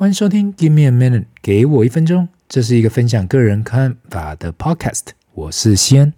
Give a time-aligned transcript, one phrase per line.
[0.00, 2.26] 欢迎收听《Give Me a Minute》，给我一分钟。
[2.48, 5.08] 这是一个分享个人看法的 Podcast。
[5.34, 6.14] 我是西恩。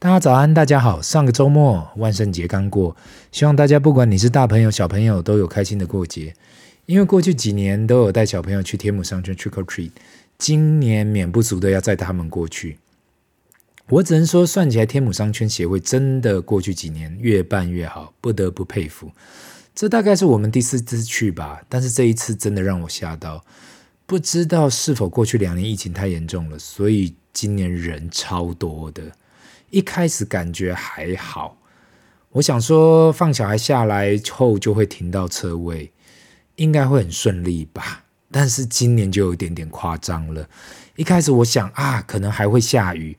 [0.00, 1.00] 大家早安，大家好。
[1.00, 2.96] 上个周末万圣节刚过，
[3.30, 6.34] 希望大家不管你是大朋友小朋友都有开心的过节。
[6.86, 9.92] 因为过去几年都有带小朋友去天母商圈 Trick or Treat，
[10.36, 12.78] 今年免不俗的要带他们过去。
[13.90, 19.12] 我只能说，算起来天母商圈协会真的过去几年越办越好，不得不佩服。
[19.78, 23.44] 这大概是我们第四次去吧，但是这一次真的让我吓到。
[24.06, 29.12] 不知道是否过去两年疫情太严重了，所以今年人超多的。
[29.70, 31.58] 一开始感觉还好，
[32.30, 35.92] 我想说放小孩下来后就会停到车位，
[36.56, 38.02] 应该会很顺利吧。
[38.32, 40.48] 但是今年就有点点夸张了。
[40.96, 43.16] 一开始我想啊，可能还会下雨，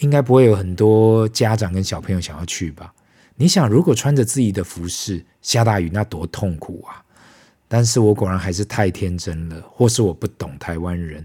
[0.00, 2.92] 应该不会有很多家长跟小朋友想要去吧。
[3.36, 7.04] 你想，如果穿着自己的服饰下大雨，那多痛苦啊！
[7.68, 11.24] 但是我果然还是太天真了，或是我不懂台湾人。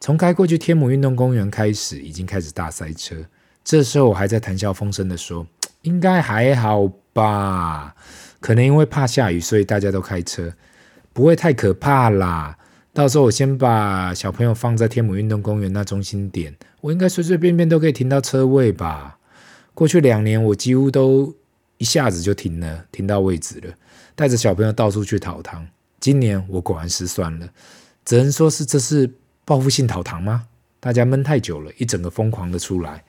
[0.00, 3.14] 从开过去天母运动公园开始，已经开始大塞车。
[3.62, 5.46] 这时候我还在谈笑风生的说
[5.82, 7.94] ：“应该还好吧？
[8.40, 10.52] 可能因为怕下雨，所以大家都开车，
[11.12, 12.58] 不会太可怕啦。
[12.92, 19.18] 到时候我先把小朋友放在天母运动公园那中心点，我应该随随便便都可以停到车位吧？
[19.74, 21.36] 过去两年我几乎都。”
[21.80, 23.72] 一下子就停了，停到位置了，
[24.14, 25.66] 带着小朋友到处去讨糖。
[25.98, 27.48] 今年我果然失算了，
[28.04, 29.10] 只能说是这是
[29.46, 30.46] 报复性讨糖吗？
[30.78, 33.02] 大家闷太久了，一整个疯狂的出来。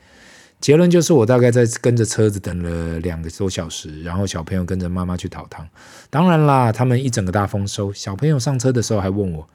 [0.62, 5.68] 结论就是我大概在跟着车子等了两个多小时，然后小朋友跟着妈妈去讨糖。
[6.10, 7.92] 当然啦，他们一整个大丰收。
[7.92, 9.50] 小朋友上车的时候还问我：“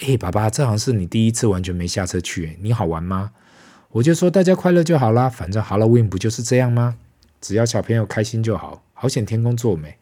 [0.00, 3.32] 诶，爸爸，这好像是你第一次完全没下车去，你好玩吗？”
[3.92, 6.96] 我就说：“大家快乐就好啦，反正 Halloween 不就是这样吗？”
[7.44, 9.94] 只要小朋友开心就好，好险天公作美，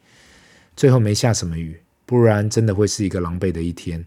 [0.77, 4.05] 最后没下什么雨，不然真的会是一个狼狈的一天。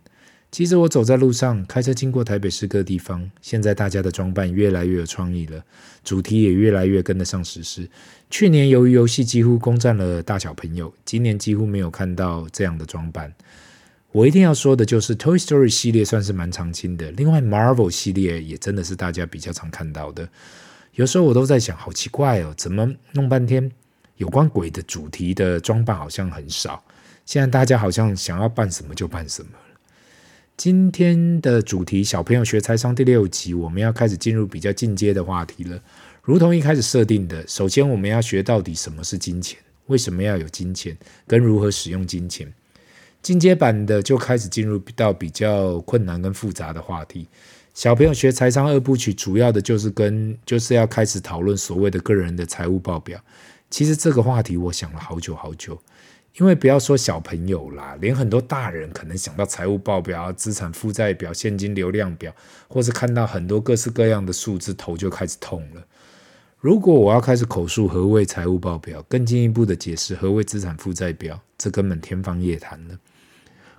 [0.54, 5.62] 其实我走在路上，开车经过台北市各地方，现在大家的装扮越来越有创意了，
[6.02, 7.90] 主题也越来越跟得上时事。
[8.30, 13.34] 去年由于游戏几乎攻占了大小朋友，今年几乎没有看到这样的装扮。
[14.14, 20.30] 我一定要说的就是，Toy Story 系列算是蛮常青的，另外 Marvel 系列也真的是大家比较常看到的。
[20.96, 23.70] 有时候我都在想，好奇怪哦，怎么弄半天
[24.16, 26.82] 有关鬼的主题的装扮好像很少。
[27.26, 29.80] 现在大家好像想要扮什么就扮什么了。
[30.56, 35.78] 今天的主题，小朋友学财商第六集，我们要开始进入比较进阶的话题了。
[36.22, 42.50] 如同一开始设定的，首先我们要学到底什么是金钱，为什么要有金钱，跟如何使用金钱。
[43.22, 47.28] 进阶版的就开始进入到比较困难跟复杂的话题。
[47.76, 53.20] 小朋友学财商二部曲，主要的就是跟就是要开始讨论所谓的个人的财务报表。
[53.70, 55.78] 其实这个话题我想了好久好久，
[56.40, 62.34] 因为不要说小朋友啦，连很多大人可能想到财务报表、资产负债表、现金流量表，
[62.70, 65.86] 或是看到很多各式各样的数字，头就开始痛了。
[66.62, 72.98] 如果我要开始口述何谓财务报表，更进一步的解释何谓资产负债表，这根本天方夜谭了。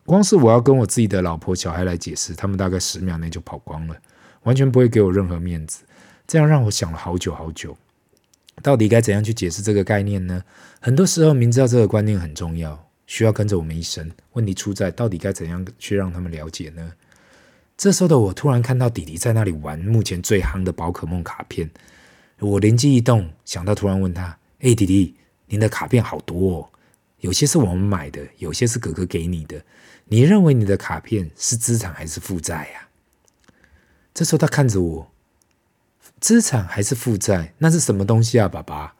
[0.06, 3.96] 光是我要跟我自己的老婆小孩来解释，他们大概十秒内就跑光了，
[4.44, 5.82] 完全不会给我任何面子。
[6.26, 7.76] 这样让我想了好久好久，
[8.62, 10.42] 到底该怎样去解释这个概念呢？
[10.80, 14.10] 很多时候明知道这个观念很重要，需要跟着我们一生。
[14.32, 16.92] 问题出在到底该怎样去让他们了解呢？
[17.76, 21.68] 这时候的我突然看到弟弟在那里玩目前最夯的宝可梦卡片，
[22.38, 25.14] 我灵机一动，想到突然问他：“哎，弟弟，
[25.46, 26.68] 您的卡片好多哦，
[27.20, 29.60] 有些是我们买的，有些是哥哥给你的。”
[30.08, 32.88] 你认为你的卡片是资产还是负债呀？
[34.14, 35.12] 这时候他看着我，
[36.20, 37.54] 资产还是负债？
[37.58, 38.94] 那是什么东西啊，爸爸？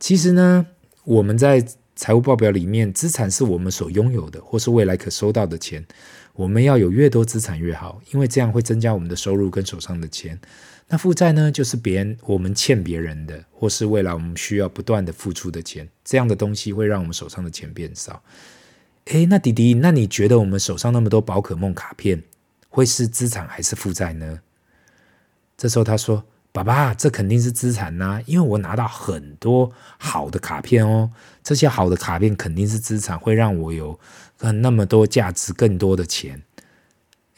[0.00, 0.66] 其实呢，
[1.04, 5.86] 我们在财务报表里面，资产是我们所拥有的，或是未来可收到的钱。
[6.32, 10.40] 我们要有越多资产越好，因为这样会增加我们的收入跟手上的钱。
[10.88, 15.88] 那负债呢，就是别人我们欠别人的，或是未来我们需要不断的付出的钱。
[16.02, 18.20] 这样的东西会让我们手上的钱变少。
[19.06, 22.22] 诶，那弟弟，那你觉得我们手上那么多宝可梦卡片，
[22.70, 24.40] 会是资产还是负债呢？
[25.58, 31.10] 这时候他说：“爸爸，这肯定是资产呐，因为我拿到很多好的卡片哦，
[31.42, 34.00] 这些好的卡片肯定是资产，会让我有
[34.40, 36.42] 那么多价值、更多的钱。”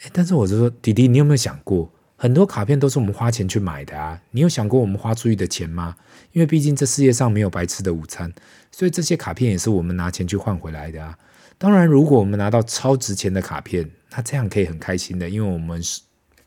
[0.03, 4.21] 诶，但是我就说，弟弟，你有没有想过，很多卡片都是我们花钱去买的啊？
[4.31, 5.97] 你有想过我们花出去的钱吗？
[6.31, 8.31] 因为毕竟这世界上没有白吃的午餐，
[8.71, 11.17] 所以这些卡片也是我们拿钱去换回来的啊。
[11.57, 16.01] 当然，如果我们拿到超值钱的卡片，那这样可以很开心的，因为我们是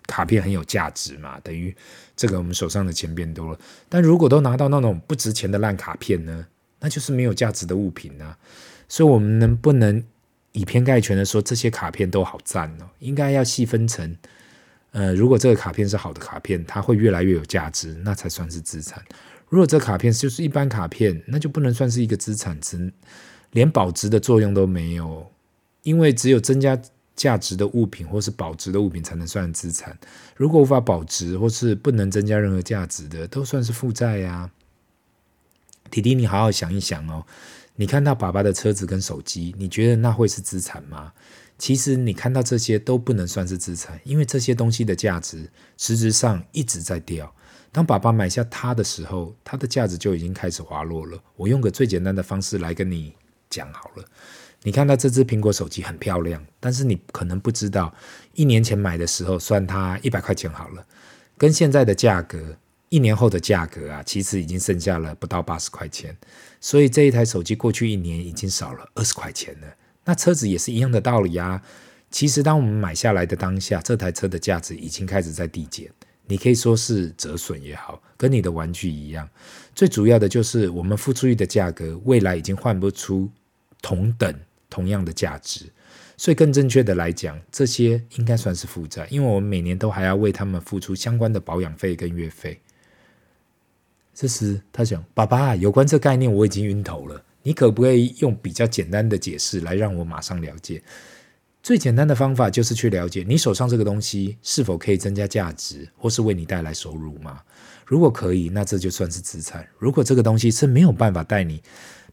[0.07, 1.75] 卡片很有价值嘛，等于
[2.17, 3.59] 这个我们手上的钱变多了。
[3.89, 6.47] 但如果都拿到那种不值钱的烂卡片呢，
[6.79, 8.39] 那就是没有价值的物品啊。
[8.89, 10.03] 所以，我们能不能
[10.53, 14.17] 以偏概全的说这些卡片都好赞哦，应该要细分成，
[14.93, 19.01] 呃，如果这个卡片是好的卡片，它会越来越有价值，那才算是资产。
[19.49, 22.93] 如果这卡片就是一般卡片，那就不能算是一个资产，只
[23.53, 25.31] 连保值的作用都没有，
[25.83, 26.81] 因为只有增加
[27.17, 29.99] 价值的物品或是保值的物品才能算资产。
[30.37, 34.51] 如果无法保值或是不能增加任何价值的，都算是负债呀。
[35.91, 37.27] 弟弟，你好好想一想哦。
[37.77, 41.13] 你看到爸爸的车子跟手机，你觉得那会是资产吗？
[41.59, 47.35] 其实你看到这些都不能算是资产，因为这些东西的价值实质上一直在掉。
[47.73, 51.23] 当爸爸买下它的时候，它的价值就已经开始滑落了。
[51.37, 53.15] 我用个最简单的方式来跟你
[53.51, 54.05] 讲好了。
[54.63, 57.93] 你看到这只苹果手机很漂亮，但是你可能不知道，
[58.33, 60.87] 一年前买的时候算它一百块钱好了，
[61.37, 62.57] 跟现在的价格。
[62.93, 66.17] 一年后的价格啊，其实已经剩下了不到八十块钱，
[66.61, 69.69] 所以这一台手机过去一年已经少了二十块钱了。
[70.07, 71.63] 那车子也是一样的道理啊。
[72.11, 75.89] 其实当我们买下来的当下，这台车的价值已经开始在递减，
[76.27, 79.29] 你可以说是折损也好，跟你的玩具一样。
[79.73, 83.31] 最主要的就是我们付出去的价格，未来已经换不出
[83.83, 84.35] 同等
[84.69, 85.67] 同样的价值。
[86.17, 92.61] 所以更正确的来讲，这些应该算是负债，因为我们每年都还要为他们付出相关的保养费跟月费。
[94.13, 97.25] 这时，他想：“爸爸，有关这概念我已经晕头了。
[97.43, 100.83] 你可不可以用比较简单的解释来让我马上了解？
[101.63, 107.41] 最简单的方法就是去了解你手上这个东西是否可以增加价值，或是为你带来收入吗？
[107.87, 111.63] 如果可以，那这就算是资产；如果这个东西是没有办法带你、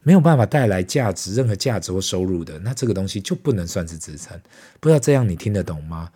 [0.02, 4.40] 没有办法带来价值、任何价值或收入的，那这个东西就不能算是资产。
[4.80, 6.10] 不知道这样你听得懂吗？”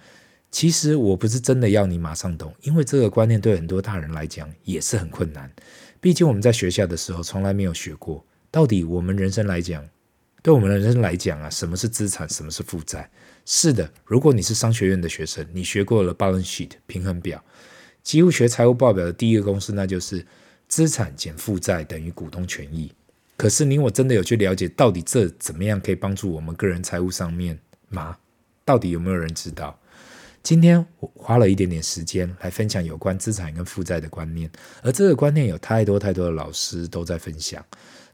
[0.52, 5.50] 其实我不是真的要你马上懂，因为这个观念对很多大人来讲也是很困难。
[5.98, 9.82] 毕竟我们在学校的时候从来没有学过，到底我们人生来讲，
[10.42, 13.10] 对我们人生来讲啊，什么是资产，什么是负债？
[13.46, 17.42] 是的，如果你是商学院的学生，你学过了 balance sheet 平衡表，
[18.02, 20.26] 几乎学财务报表的第一个公式，那就是
[20.68, 22.92] 资产减负债等于股东权益。
[23.42, 27.58] 可是你我真的有去了解到底这怎么样可以帮助我们个人财务上面
[27.88, 28.16] 吗？
[28.64, 29.76] 到底有没有人知道？
[30.44, 34.48] 今天我花了一点点时间来分享有关资产跟负债的观念，
[34.80, 37.66] 而这个观念有太多太多的老师都在分享。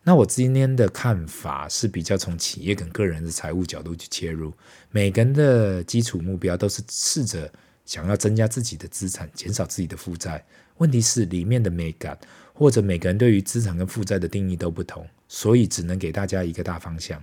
[0.02, 4.50] 那我今天的看法是比较从企业跟个人的财务角度去切入。
[4.90, 7.52] 每个人的基础目标都是试着
[7.84, 10.42] 想要增加自己的资产，减少自己的负债。
[10.78, 12.18] 问题是里面的美感
[12.52, 17.22] 或者每个人对于资产跟负债的定义都不同，所以只能给大家一个大方向。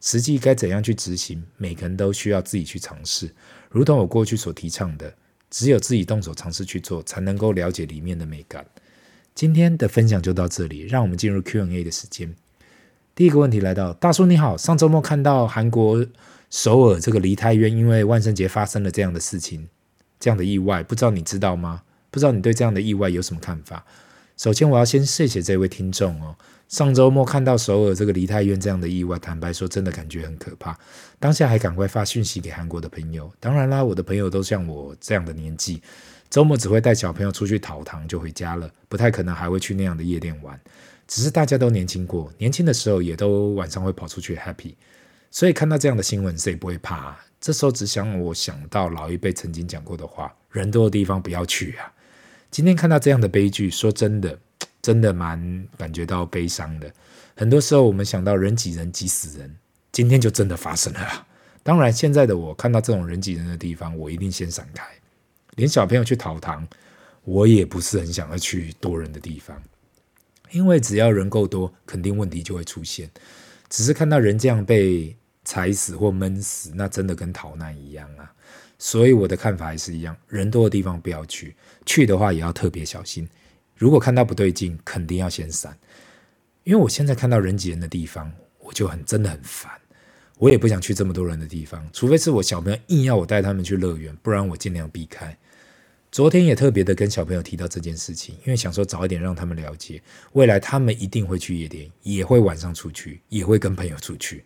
[0.00, 3.30] 实际该怎样去执行，每个人都需要自己去尝试。
[3.70, 5.14] 如同我过去所提倡的，
[5.50, 8.66] 只有自己动手尝试去做，才能够了解里面的美感。
[9.34, 12.34] 今天的分享就到这里，让我们进入 Q&A 的时间。
[13.14, 16.06] 第一个问题来到，大叔你好，上周末看到韩国
[16.50, 19.68] 首尔这个梨泰院因为万圣节发生了这样的事情，
[20.20, 21.82] 这样的意外，不知道你知道吗？
[22.16, 23.84] 不知道你对这样的意外有什么看法？
[24.38, 26.34] 首先，我要先谢谢这位听众哦。
[26.66, 30.74] 上周末看到首尔这个梨泰院这样的意外，坦白说，真的感觉很可怕。
[31.18, 33.30] 当下还赶快发讯息给韩国的朋友。
[33.38, 35.82] 当然啦，我的朋友都像我这样的年纪，
[36.30, 40.58] 周末只会带小朋友出去讨糖就回家了，不太可能还会去那样的夜店玩。
[41.06, 44.72] 只是大家都年轻过，年轻的时候也都晚上会跑出去 happy。
[45.30, 47.26] 所以看到这样的新闻，谁不会怕啊？
[47.38, 51.92] 这时候只想我想到老一辈曾经讲过的话：人多的地方不要去啊。
[52.56, 54.38] 今天看到这样的悲剧，说真的，
[54.80, 56.90] 真的蛮感觉到悲伤的。
[57.36, 59.54] 很多时候我们想到人挤人挤死人，
[59.92, 61.26] 今天就真的发生了。
[61.62, 64.82] 当然，现在的我看到这种人挤人的地方，我一定先闪开。
[65.56, 66.66] 连小朋友去讨糖，
[67.24, 69.62] 我也不是很想要去多人的地方，
[70.50, 73.10] 因为只要人够多，肯定问题就会出现。
[73.68, 78.32] 只是看到人这样被踩死或闷死，那真的跟逃难一样啊。
[78.78, 81.54] 所以我的看法还是一样，人多的地方不要去，
[81.84, 83.28] 去的话也要特别小心。
[83.74, 85.76] 如果看到不对劲，肯定要先闪。
[86.64, 89.70] 因为我现在看到人挤人的地方，我就很真的很烦。
[90.38, 95.36] 我也不想去这么多人的地方，除非是我小朋友硬要我带他们去乐园，不然我尽量避开。
[96.12, 100.02] 昨天也特别的跟小朋友提到这件事情，因为想说早一点让他们了解，
[100.32, 104.44] 未来他们一定会去夜店，也会晚上出去，也会跟朋友出去。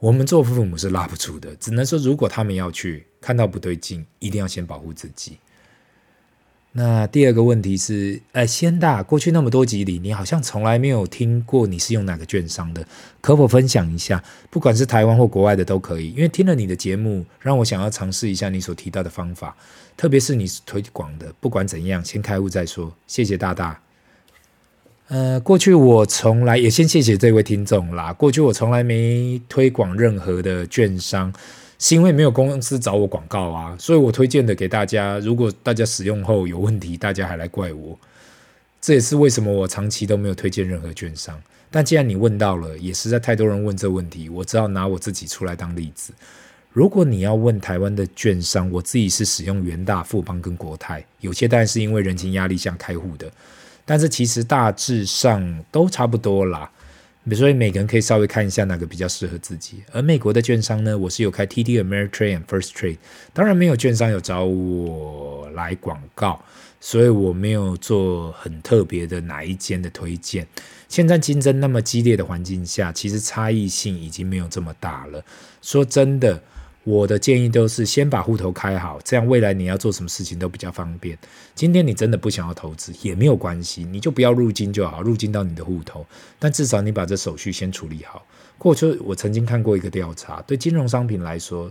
[0.00, 5.38] 我们做父母是拉不住的，只能说如果他们要去，看到不对劲，一定要先保护自己。
[6.70, 12.86] 那第二个问题是，哎，仙大，过去那么多集里，你好像从来没有听过你是用哪个券商的，
[13.20, 14.22] 可否分享一下？
[14.50, 19.56] 不管是台湾或国外的都可以，因为听了你的节目，让我想要尝试一下你所提到的方法，
[19.96, 22.94] 特别是你推广的，不管怎样，先开户再说。
[23.08, 23.80] 谢谢大大。
[25.08, 28.12] 呃，过去我从来也先谢谢这位听众啦。
[28.12, 31.32] 过去我从来没推广任何的券商，
[31.78, 35.18] 是因为没有公司找我广告啊，所以我推荐的给大家。
[35.20, 37.98] 如果大家使用后有问题，大家还来怪我，
[38.82, 41.40] 这也是为什么我长期都没有推荐任何券商。
[41.70, 46.12] 但既然你问到了，也实在太多人问这问题，我只好拿我自己出来当例子。
[46.70, 53.26] 如果你要问台湾的券商，我自己是使用元大、富邦跟国泰，有些当然是因为人情压力下开户的。
[53.88, 56.70] 但是其实大致上都差不多啦，
[57.32, 59.82] 所以每个人可以稍微看一下哪个比较适合自己。
[59.92, 62.98] 而美国的券商呢，我是有开 TD Ameritrade and First Trade，
[63.32, 66.44] 当然没有券商有找我来广告，
[66.82, 70.46] 所以我没有做很特别的哪一间的推荐。
[70.90, 75.24] 现在竞争那么激烈的环境下，其实差异性已经没有这么大了。
[75.62, 76.42] 说真的。
[76.88, 81.18] 我的建议都是先把户头开好，这样未来你要做什么事情都比较方便。
[81.54, 86.06] 今天你真的不想要投资也没有关系，你就不要入金就好，入金到你的户头，
[86.38, 88.24] 但至少你把这手续先处理好。
[88.56, 91.70] 过去我曾经看过一个调查，对金融商品来说，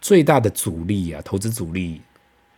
[0.00, 2.00] 最大的阻力啊，投资阻力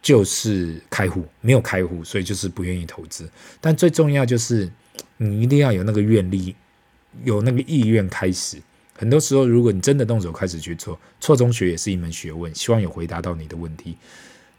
[0.03, 3.27] 就是开户，没有开户，所以就是不愿意投资。
[3.59, 4.71] 但最重要就是
[5.17, 6.55] 你一定要有那个愿力，
[7.25, 8.59] 有那个意愿开始。
[8.97, 12.55] 很多时候，如果你真的动手开始去做，错中学也是一门学问。
[12.55, 13.97] 希望有回答到你的问题。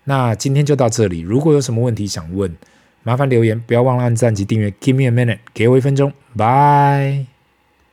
[0.03, 1.19] 那今天就到这里。
[1.19, 2.55] 如果有什么问题想问，
[3.03, 4.69] 麻烦留言，不要忘了按赞及订阅。
[4.79, 7.36] Give me a minute，给我一分钟，拜。